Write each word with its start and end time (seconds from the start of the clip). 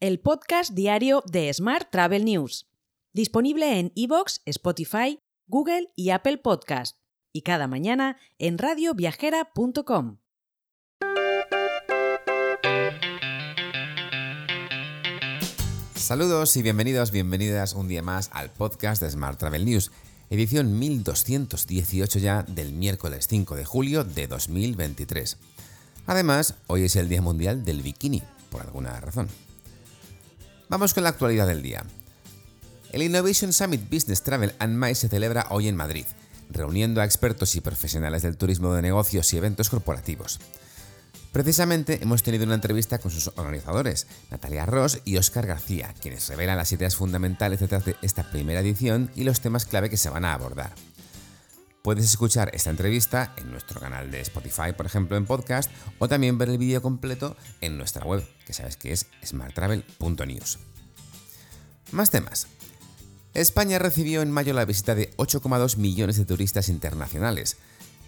el 0.00 0.20
podcast 0.20 0.74
diario 0.74 1.22
de 1.26 1.50
Smart 1.54 1.88
Travel 1.90 2.26
News, 2.26 2.66
disponible 3.14 3.78
en 3.78 3.92
iVoox, 3.94 4.40
Spotify, 4.44 5.20
Google 5.46 5.88
y 5.96 6.10
Apple 6.10 6.36
Podcast, 6.36 6.98
y 7.32 7.40
cada 7.42 7.66
mañana 7.66 8.18
en 8.38 8.58
radioviajera.com. 8.58 10.18
Saludos 15.94 16.56
y 16.58 16.62
bienvenidos, 16.62 17.10
bienvenidas 17.10 17.72
un 17.72 17.88
día 17.88 18.02
más 18.02 18.28
al 18.34 18.50
podcast 18.50 19.00
de 19.00 19.10
Smart 19.10 19.38
Travel 19.38 19.64
News, 19.64 19.92
edición 20.28 20.78
1218 20.78 22.18
ya 22.18 22.42
del 22.42 22.74
miércoles 22.74 23.26
5 23.28 23.56
de 23.56 23.64
julio 23.64 24.04
de 24.04 24.26
2023. 24.26 25.38
Además, 26.06 26.56
hoy 26.66 26.82
es 26.82 26.96
el 26.96 27.08
Día 27.08 27.22
Mundial 27.22 27.64
del 27.64 27.80
Bikini, 27.80 28.22
por 28.50 28.60
alguna 28.60 29.00
razón. 29.00 29.28
Vamos 30.68 30.94
con 30.94 31.04
la 31.04 31.10
actualidad 31.10 31.46
del 31.46 31.62
día. 31.62 31.84
El 32.90 33.02
Innovation 33.02 33.52
Summit 33.52 33.88
Business 33.88 34.22
Travel 34.22 34.52
and 34.58 34.76
MICE 34.76 35.02
se 35.02 35.08
celebra 35.08 35.46
hoy 35.50 35.68
en 35.68 35.76
Madrid, 35.76 36.06
reuniendo 36.50 37.00
a 37.00 37.04
expertos 37.04 37.54
y 37.54 37.60
profesionales 37.60 38.22
del 38.22 38.36
turismo 38.36 38.74
de 38.74 38.82
negocios 38.82 39.32
y 39.32 39.36
eventos 39.36 39.70
corporativos. 39.70 40.40
Precisamente 41.30 42.00
hemos 42.02 42.24
tenido 42.24 42.44
una 42.44 42.54
entrevista 42.54 42.98
con 42.98 43.12
sus 43.12 43.30
organizadores, 43.36 44.08
Natalia 44.30 44.66
Ross 44.66 45.02
y 45.04 45.18
Óscar 45.18 45.46
García, 45.46 45.94
quienes 46.00 46.28
revelan 46.28 46.56
las 46.56 46.72
ideas 46.72 46.96
fundamentales 46.96 47.60
detrás 47.60 47.84
de 47.84 47.94
esta 48.02 48.28
primera 48.30 48.60
edición 48.60 49.10
y 49.14 49.22
los 49.22 49.40
temas 49.40 49.66
clave 49.66 49.88
que 49.88 49.96
se 49.96 50.10
van 50.10 50.24
a 50.24 50.34
abordar. 50.34 50.72
Puedes 51.86 52.06
escuchar 52.06 52.50
esta 52.52 52.70
entrevista 52.70 53.32
en 53.36 53.52
nuestro 53.52 53.78
canal 53.78 54.10
de 54.10 54.20
Spotify, 54.20 54.72
por 54.76 54.86
ejemplo, 54.86 55.16
en 55.16 55.24
podcast, 55.24 55.70
o 56.00 56.08
también 56.08 56.36
ver 56.36 56.48
el 56.48 56.58
vídeo 56.58 56.82
completo 56.82 57.36
en 57.60 57.78
nuestra 57.78 58.04
web, 58.04 58.28
que 58.44 58.52
sabes 58.52 58.76
que 58.76 58.90
es 58.90 59.06
smarttravel.news. 59.24 60.58
Más 61.92 62.10
temas. 62.10 62.48
España 63.34 63.78
recibió 63.78 64.22
en 64.22 64.32
mayo 64.32 64.52
la 64.52 64.64
visita 64.64 64.96
de 64.96 65.16
8,2 65.16 65.76
millones 65.76 66.16
de 66.16 66.24
turistas 66.24 66.70
internacionales. 66.70 67.56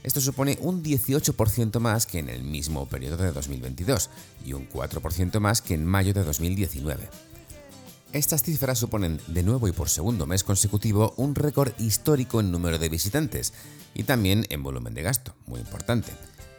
Esto 0.02 0.20
supone 0.20 0.58
un 0.60 0.82
18% 0.82 1.78
más 1.78 2.06
que 2.06 2.18
en 2.18 2.30
el 2.30 2.42
mismo 2.42 2.88
periodo 2.88 3.18
de 3.18 3.30
2022 3.30 4.10
y 4.44 4.54
un 4.54 4.68
4% 4.68 5.38
más 5.38 5.62
que 5.62 5.74
en 5.74 5.86
mayo 5.86 6.12
de 6.12 6.24
2019. 6.24 7.08
Estas 8.12 8.42
cifras 8.42 8.78
suponen 8.78 9.20
de 9.26 9.42
nuevo 9.42 9.68
y 9.68 9.72
por 9.72 9.90
segundo 9.90 10.26
mes 10.26 10.42
consecutivo 10.42 11.12
un 11.18 11.34
récord 11.34 11.72
histórico 11.78 12.40
en 12.40 12.50
número 12.50 12.78
de 12.78 12.88
visitantes 12.88 13.52
y 13.94 14.04
también 14.04 14.46
en 14.48 14.62
volumen 14.62 14.94
de 14.94 15.02
gasto, 15.02 15.34
muy 15.46 15.60
importante. 15.60 16.12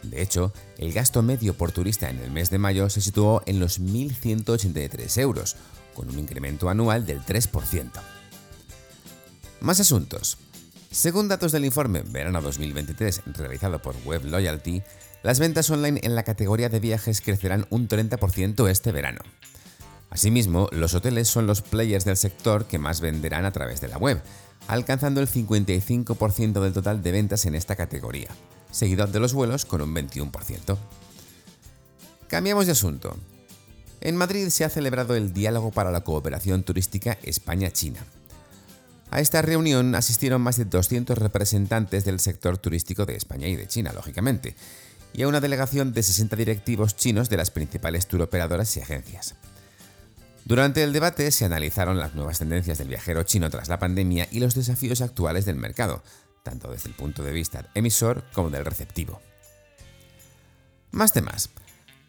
De 0.03 0.21
hecho, 0.21 0.53
el 0.77 0.93
gasto 0.93 1.23
medio 1.23 1.55
por 1.55 1.71
turista 1.71 2.07
en 2.09 2.19
el 2.19 2.29
mes 2.29 2.51
de 2.51 2.59
mayo 2.59 2.87
se 2.89 3.01
situó 3.01 3.41
en 3.47 3.59
los 3.59 3.81
1.183 3.81 5.19
euros, 5.19 5.55
con 5.95 6.09
un 6.09 6.19
incremento 6.19 6.69
anual 6.69 7.07
del 7.07 7.21
3%. 7.21 7.89
Más 9.61 9.79
asuntos. 9.79 10.37
Según 10.91 11.27
datos 11.27 11.51
del 11.51 11.65
informe 11.65 12.03
Verano 12.03 12.41
2023 12.41 13.23
realizado 13.25 13.81
por 13.81 13.95
Web 14.05 14.25
Loyalty, 14.25 14.83
las 15.23 15.39
ventas 15.39 15.69
online 15.71 15.99
en 16.03 16.15
la 16.15 16.23
categoría 16.23 16.69
de 16.69 16.79
viajes 16.79 17.21
crecerán 17.21 17.65
un 17.71 17.87
30% 17.87 18.69
este 18.69 18.91
verano. 18.91 19.21
Asimismo, 20.19 20.67
los 20.73 20.95
hoteles 20.95 21.29
son 21.29 21.47
los 21.47 21.61
players 21.61 22.03
del 22.03 22.17
sector 22.17 22.65
que 22.65 22.77
más 22.77 22.99
venderán 22.99 23.45
a 23.45 23.53
través 23.53 23.79
de 23.79 23.87
la 23.87 23.97
web, 23.97 24.21
alcanzando 24.67 25.21
el 25.21 25.29
55% 25.29 26.59
del 26.59 26.73
total 26.73 27.01
de 27.01 27.13
ventas 27.13 27.45
en 27.45 27.55
esta 27.55 27.77
categoría, 27.77 28.27
seguido 28.69 29.07
de 29.07 29.17
los 29.21 29.31
vuelos 29.31 29.63
con 29.63 29.79
un 29.79 29.95
21%. 29.95 30.77
Cambiamos 32.27 32.65
de 32.65 32.73
asunto. 32.73 33.15
En 34.01 34.17
Madrid 34.17 34.49
se 34.49 34.65
ha 34.65 34.69
celebrado 34.69 35.15
el 35.15 35.31
Diálogo 35.31 35.71
para 35.71 35.89
la 35.89 36.01
Cooperación 36.01 36.63
Turística 36.63 37.17
España-China. 37.23 38.03
A 39.11 39.21
esta 39.21 39.41
reunión 39.41 39.95
asistieron 39.95 40.41
más 40.41 40.57
de 40.57 40.65
200 40.65 41.17
representantes 41.17 42.03
del 42.03 42.19
sector 42.19 42.57
turístico 42.57 43.05
de 43.05 43.15
España 43.15 43.47
y 43.47 43.55
de 43.55 43.67
China, 43.67 43.93
lógicamente, 43.93 44.57
y 45.13 45.21
a 45.21 45.29
una 45.29 45.39
delegación 45.39 45.93
de 45.93 46.03
60 46.03 46.35
directivos 46.35 46.97
chinos 46.97 47.29
de 47.29 47.37
las 47.37 47.51
principales 47.51 48.05
turoperadoras 48.07 48.75
y 48.75 48.81
agencias. 48.81 49.35
Durante 50.49 50.81
el 50.81 50.93
debate 50.93 51.29
se 51.29 51.45
analizaron 51.45 51.99
las 51.99 52.15
nuevas 52.15 52.39
tendencias 52.39 52.79
del 52.79 52.87
viajero 52.87 53.21
chino 53.21 53.51
tras 53.51 53.69
la 53.69 53.77
pandemia 53.77 54.27
y 54.31 54.39
los 54.39 54.55
desafíos 54.55 54.99
actuales 55.01 55.45
del 55.45 55.57
mercado, 55.57 56.01
tanto 56.41 56.71
desde 56.71 56.89
el 56.89 56.95
punto 56.95 57.21
de 57.21 57.31
vista 57.31 57.69
emisor 57.75 58.23
como 58.33 58.49
del 58.49 58.65
receptivo. 58.65 59.21
Más 60.89 61.13
temas. 61.13 61.51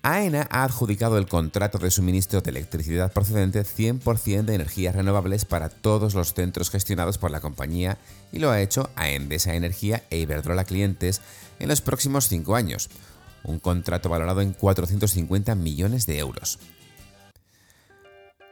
AENA 0.00 0.48
ha 0.50 0.64
adjudicado 0.64 1.18
el 1.18 1.26
contrato 1.26 1.76
de 1.76 1.90
suministro 1.90 2.40
de 2.40 2.48
electricidad 2.48 3.12
procedente 3.12 3.62
100% 3.62 4.44
de 4.46 4.54
energías 4.54 4.94
renovables 4.94 5.44
para 5.44 5.68
todos 5.68 6.14
los 6.14 6.32
centros 6.32 6.70
gestionados 6.70 7.18
por 7.18 7.30
la 7.30 7.40
compañía 7.40 7.98
y 8.32 8.38
lo 8.38 8.50
ha 8.50 8.62
hecho 8.62 8.88
a 8.96 9.10
Endesa 9.10 9.54
Energía 9.54 10.04
e 10.08 10.16
Iberdrola 10.16 10.64
Clientes 10.64 11.20
en 11.58 11.68
los 11.68 11.82
próximos 11.82 12.28
cinco 12.28 12.56
años, 12.56 12.88
un 13.44 13.58
contrato 13.58 14.08
valorado 14.08 14.40
en 14.40 14.54
450 14.54 15.54
millones 15.56 16.06
de 16.06 16.18
euros. 16.20 16.58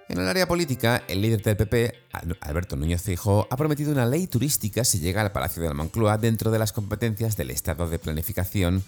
En 0.08 0.18
el 0.18 0.26
área 0.26 0.48
política, 0.48 1.02
el 1.06 1.20
líder 1.20 1.42
del 1.42 1.58
PP, 1.58 1.92
Alberto 2.40 2.76
Núñez 2.76 3.02
Feijóo, 3.02 3.46
ha 3.50 3.56
prometido 3.58 3.92
una 3.92 4.06
ley 4.06 4.26
turística 4.26 4.82
si 4.82 5.00
llega 5.00 5.20
al 5.20 5.32
Palacio 5.32 5.62
de 5.62 5.68
la 5.68 5.74
Moncloa 5.74 6.16
dentro 6.16 6.50
de 6.50 6.58
las 6.58 6.72
competencias 6.72 7.36
del 7.36 7.50
Estado 7.50 7.86
de 7.90 7.98
Planificación 7.98 8.82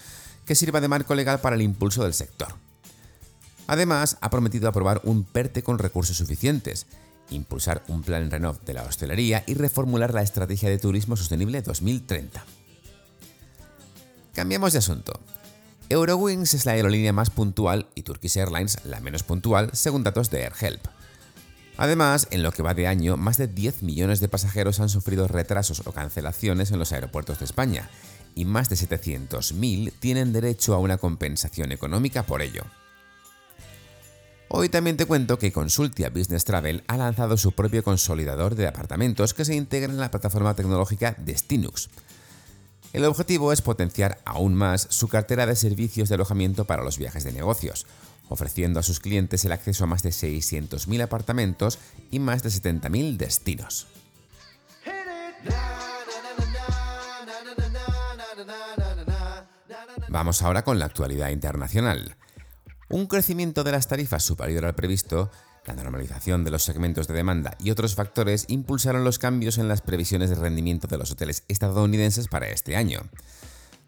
que 0.46 0.54
sirva 0.54 0.80
de 0.80 0.88
marco 0.88 1.14
legal 1.14 1.38
para 1.40 1.56
el 1.56 1.62
impulso 1.62 2.04
del 2.04 2.14
sector. 2.14 2.54
Además, 3.66 4.16
ha 4.22 4.30
prometido 4.30 4.66
aprobar 4.66 5.02
un 5.04 5.24
PERTE 5.24 5.62
con 5.62 5.78
recursos 5.78 6.16
suficientes, 6.16 6.86
impulsar 7.28 7.84
un 7.88 8.02
plan 8.02 8.30
renov 8.30 8.58
de 8.64 8.72
la 8.72 8.84
hostelería 8.84 9.44
y 9.46 9.52
reformular 9.54 10.14
la 10.14 10.22
estrategia 10.22 10.70
de 10.70 10.78
turismo 10.78 11.16
sostenible 11.16 11.60
2030. 11.60 12.42
Cambiamos 14.32 14.72
de 14.72 14.78
asunto. 14.78 15.20
Eurowings 15.90 16.54
es 16.54 16.64
la 16.64 16.72
aerolínea 16.72 17.12
más 17.12 17.28
puntual 17.28 17.88
y 17.94 18.02
Turkish 18.02 18.38
Airlines 18.38 18.78
la 18.84 19.00
menos 19.00 19.22
puntual 19.22 19.70
según 19.74 20.02
datos 20.02 20.30
de 20.30 20.44
AirHelp. 20.44 20.99
Además, 21.80 22.28
en 22.30 22.42
lo 22.42 22.52
que 22.52 22.62
va 22.62 22.74
de 22.74 22.86
año, 22.86 23.16
más 23.16 23.38
de 23.38 23.48
10 23.48 23.82
millones 23.82 24.20
de 24.20 24.28
pasajeros 24.28 24.80
han 24.80 24.90
sufrido 24.90 25.26
retrasos 25.26 25.80
o 25.86 25.92
cancelaciones 25.92 26.70
en 26.70 26.78
los 26.78 26.92
aeropuertos 26.92 27.38
de 27.38 27.46
España, 27.46 27.88
y 28.34 28.44
más 28.44 28.68
de 28.68 28.76
700.000 28.76 29.90
tienen 29.98 30.34
derecho 30.34 30.74
a 30.74 30.78
una 30.78 30.98
compensación 30.98 31.72
económica 31.72 32.22
por 32.22 32.42
ello. 32.42 32.64
Hoy 34.50 34.68
también 34.68 34.98
te 34.98 35.06
cuento 35.06 35.38
que 35.38 35.52
Consultia 35.52 36.10
Business 36.10 36.44
Travel 36.44 36.84
ha 36.86 36.98
lanzado 36.98 37.38
su 37.38 37.52
propio 37.52 37.82
consolidador 37.82 38.56
de 38.56 38.66
apartamentos 38.66 39.32
que 39.32 39.46
se 39.46 39.54
integra 39.54 39.90
en 39.90 40.00
la 40.00 40.10
plataforma 40.10 40.54
tecnológica 40.54 41.14
Destinux. 41.16 41.88
El 42.92 43.06
objetivo 43.06 43.54
es 43.54 43.62
potenciar 43.62 44.20
aún 44.26 44.54
más 44.54 44.86
su 44.90 45.08
cartera 45.08 45.46
de 45.46 45.56
servicios 45.56 46.10
de 46.10 46.16
alojamiento 46.16 46.66
para 46.66 46.84
los 46.84 46.98
viajes 46.98 47.24
de 47.24 47.32
negocios, 47.32 47.86
ofreciendo 48.30 48.80
a 48.80 48.82
sus 48.82 49.00
clientes 49.00 49.44
el 49.44 49.52
acceso 49.52 49.84
a 49.84 49.86
más 49.86 50.02
de 50.02 50.10
600.000 50.10 51.02
apartamentos 51.02 51.78
y 52.10 52.18
más 52.18 52.42
de 52.42 52.48
70.000 52.48 53.18
destinos. 53.18 53.86
Vamos 60.08 60.42
ahora 60.42 60.64
con 60.64 60.78
la 60.78 60.86
actualidad 60.86 61.28
internacional. 61.28 62.16
Un 62.88 63.06
crecimiento 63.06 63.62
de 63.62 63.72
las 63.72 63.86
tarifas 63.86 64.24
superior 64.24 64.64
al 64.64 64.74
previsto, 64.74 65.30
la 65.66 65.74
normalización 65.74 66.42
de 66.42 66.50
los 66.50 66.64
segmentos 66.64 67.06
de 67.06 67.14
demanda 67.14 67.56
y 67.60 67.70
otros 67.70 67.94
factores 67.94 68.46
impulsaron 68.48 69.04
los 69.04 69.20
cambios 69.20 69.58
en 69.58 69.68
las 69.68 69.82
previsiones 69.82 70.30
de 70.30 70.36
rendimiento 70.36 70.88
de 70.88 70.98
los 70.98 71.12
hoteles 71.12 71.44
estadounidenses 71.46 72.26
para 72.26 72.48
este 72.48 72.74
año. 72.76 73.02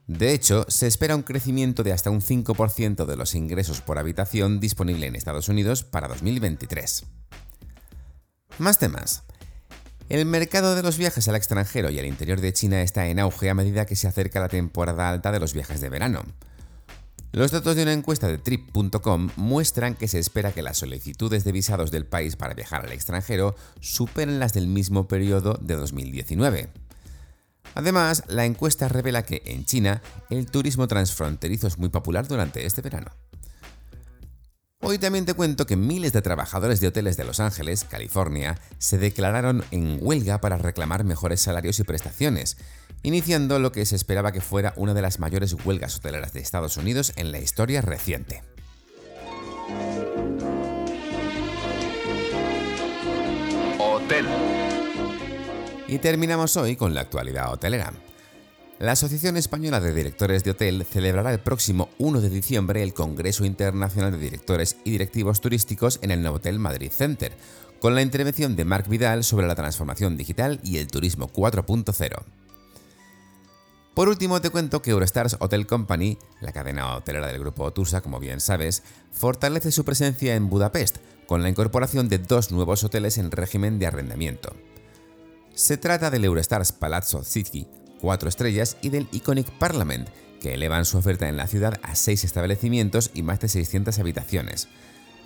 De 0.06 0.32
hecho, 0.32 0.64
se 0.68 0.86
espera 0.86 1.16
un 1.16 1.22
crecimiento 1.22 1.82
de 1.82 1.92
hasta 1.92 2.10
un 2.10 2.20
5% 2.20 3.06
de 3.06 3.16
los 3.16 3.34
ingresos 3.34 3.80
por 3.80 3.98
habitación 3.98 4.60
disponible 4.60 5.06
en 5.06 5.16
Estados 5.16 5.48
Unidos 5.48 5.84
para 5.84 6.08
2023. 6.08 7.04
Más 8.58 8.78
temas. 8.78 9.22
El 10.08 10.26
mercado 10.26 10.74
de 10.74 10.82
los 10.82 10.98
viajes 10.98 11.26
al 11.28 11.36
extranjero 11.36 11.88
y 11.88 11.98
al 11.98 12.06
interior 12.06 12.40
de 12.40 12.52
China 12.52 12.82
está 12.82 13.06
en 13.06 13.18
auge 13.18 13.48
a 13.48 13.54
medida 13.54 13.86
que 13.86 13.96
se 13.96 14.08
acerca 14.08 14.40
la 14.40 14.48
temporada 14.48 15.08
alta 15.08 15.32
de 15.32 15.40
los 15.40 15.54
viajes 15.54 15.80
de 15.80 15.88
verano. 15.88 16.22
Los 17.34 17.50
datos 17.50 17.76
de 17.76 17.82
una 17.82 17.94
encuesta 17.94 18.28
de 18.28 18.36
trip.com 18.36 19.30
muestran 19.36 19.94
que 19.94 20.06
se 20.06 20.18
espera 20.18 20.52
que 20.52 20.60
las 20.60 20.76
solicitudes 20.76 21.44
de 21.44 21.52
visados 21.52 21.90
del 21.90 22.04
país 22.04 22.36
para 22.36 22.52
viajar 22.52 22.84
al 22.84 22.92
extranjero 22.92 23.56
superen 23.80 24.38
las 24.38 24.52
del 24.52 24.66
mismo 24.66 25.08
periodo 25.08 25.58
de 25.62 25.76
2019. 25.76 26.68
Además, 27.74 28.24
la 28.28 28.44
encuesta 28.44 28.88
revela 28.88 29.22
que 29.22 29.42
en 29.46 29.64
China 29.64 30.02
el 30.30 30.46
turismo 30.46 30.88
transfronterizo 30.88 31.66
es 31.66 31.78
muy 31.78 31.88
popular 31.88 32.28
durante 32.28 32.66
este 32.66 32.82
verano. 32.82 33.10
Hoy 34.84 34.98
también 34.98 35.24
te 35.24 35.34
cuento 35.34 35.64
que 35.64 35.76
miles 35.76 36.12
de 36.12 36.22
trabajadores 36.22 36.80
de 36.80 36.88
hoteles 36.88 37.16
de 37.16 37.24
Los 37.24 37.38
Ángeles, 37.38 37.84
California, 37.84 38.58
se 38.78 38.98
declararon 38.98 39.64
en 39.70 39.98
huelga 40.00 40.40
para 40.40 40.58
reclamar 40.58 41.04
mejores 41.04 41.40
salarios 41.40 41.78
y 41.78 41.84
prestaciones, 41.84 42.56
iniciando 43.04 43.60
lo 43.60 43.70
que 43.70 43.86
se 43.86 43.94
esperaba 43.94 44.32
que 44.32 44.40
fuera 44.40 44.72
una 44.76 44.92
de 44.92 45.02
las 45.02 45.20
mayores 45.20 45.54
huelgas 45.64 45.96
hoteleras 45.96 46.32
de 46.32 46.40
Estados 46.40 46.76
Unidos 46.76 47.12
en 47.14 47.30
la 47.30 47.38
historia 47.38 47.80
reciente. 47.80 48.42
Y 55.92 55.98
terminamos 55.98 56.56
hoy 56.56 56.74
con 56.74 56.94
la 56.94 57.02
actualidad 57.02 57.52
hotelera. 57.52 57.92
La 58.78 58.92
Asociación 58.92 59.36
Española 59.36 59.78
de 59.78 59.92
Directores 59.92 60.42
de 60.42 60.52
Hotel 60.52 60.86
celebrará 60.90 61.30
el 61.34 61.40
próximo 61.40 61.90
1 61.98 62.22
de 62.22 62.30
diciembre 62.30 62.82
el 62.82 62.94
Congreso 62.94 63.44
Internacional 63.44 64.12
de 64.12 64.16
Directores 64.16 64.78
y 64.86 64.92
Directivos 64.92 65.42
Turísticos 65.42 65.98
en 66.00 66.10
el 66.10 66.22
Novotel 66.22 66.58
Madrid 66.58 66.90
Center, 66.90 67.36
con 67.78 67.94
la 67.94 68.00
intervención 68.00 68.56
de 68.56 68.64
Marc 68.64 68.88
Vidal 68.88 69.22
sobre 69.22 69.46
la 69.46 69.54
transformación 69.54 70.16
digital 70.16 70.60
y 70.64 70.78
el 70.78 70.86
turismo 70.86 71.28
4.0. 71.28 72.22
Por 73.92 74.08
último, 74.08 74.40
te 74.40 74.48
cuento 74.48 74.80
que 74.80 74.92
Eurostars 74.92 75.36
Hotel 75.40 75.66
Company, 75.66 76.16
la 76.40 76.52
cadena 76.52 76.96
hotelera 76.96 77.26
del 77.26 77.40
grupo 77.40 77.64
Otusa, 77.64 78.00
como 78.00 78.18
bien 78.18 78.40
sabes, 78.40 78.82
fortalece 79.12 79.70
su 79.70 79.84
presencia 79.84 80.36
en 80.36 80.48
Budapest 80.48 80.96
con 81.26 81.42
la 81.42 81.50
incorporación 81.50 82.08
de 82.08 82.16
dos 82.16 82.50
nuevos 82.50 82.82
hoteles 82.82 83.18
en 83.18 83.30
régimen 83.30 83.78
de 83.78 83.88
arrendamiento. 83.88 84.56
Se 85.54 85.76
trata 85.76 86.10
del 86.10 86.24
Eurostars 86.24 86.72
Palazzo 86.72 87.22
City, 87.24 87.66
4 88.00 88.28
estrellas, 88.28 88.78
y 88.80 88.88
del 88.88 89.08
Iconic 89.12 89.50
Parliament, 89.58 90.08
que 90.40 90.54
elevan 90.54 90.84
su 90.84 90.96
oferta 90.96 91.28
en 91.28 91.36
la 91.36 91.46
ciudad 91.46 91.78
a 91.82 91.94
6 91.94 92.24
establecimientos 92.24 93.10
y 93.12 93.22
más 93.22 93.38
de 93.40 93.48
600 93.48 93.98
habitaciones. 93.98 94.68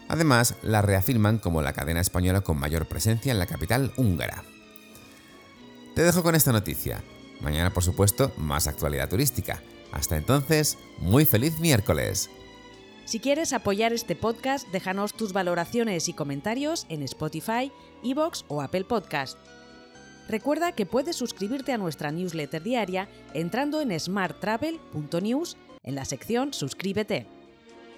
Además, 0.08 0.54
la 0.62 0.82
reafirman 0.82 1.38
como 1.38 1.62
la 1.62 1.72
cadena 1.72 2.00
española 2.00 2.40
con 2.40 2.58
mayor 2.58 2.86
presencia 2.86 3.32
en 3.32 3.38
la 3.38 3.46
capital 3.46 3.92
húngara. 3.96 4.44
Te 5.94 6.02
dejo 6.02 6.22
con 6.22 6.34
esta 6.34 6.52
noticia. 6.52 7.02
Mañana, 7.40 7.72
por 7.72 7.82
supuesto, 7.82 8.32
más 8.36 8.66
actualidad 8.66 9.08
turística. 9.08 9.62
Hasta 9.92 10.16
entonces, 10.16 10.76
muy 10.98 11.24
feliz 11.24 11.58
miércoles. 11.60 12.30
Si 13.04 13.20
quieres 13.20 13.52
apoyar 13.52 13.92
este 13.92 14.16
podcast, 14.16 14.66
déjanos 14.68 15.14
tus 15.14 15.32
valoraciones 15.32 16.08
y 16.08 16.12
comentarios 16.12 16.86
en 16.88 17.02
Spotify, 17.04 17.70
Evox 18.02 18.44
o 18.48 18.62
Apple 18.62 18.84
Podcast. 18.84 19.38
Recuerda 20.28 20.72
que 20.72 20.86
puedes 20.86 21.16
suscribirte 21.16 21.72
a 21.72 21.78
nuestra 21.78 22.10
newsletter 22.10 22.62
diaria 22.62 23.08
entrando 23.32 23.80
en 23.80 23.98
smarttravel.news 23.98 25.56
en 25.84 25.94
la 25.94 26.04
sección 26.04 26.52
Suscríbete. 26.52 27.26